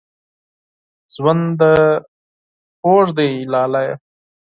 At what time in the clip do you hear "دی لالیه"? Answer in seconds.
3.17-3.93